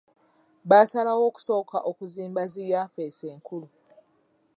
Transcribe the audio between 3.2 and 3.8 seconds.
enkulu.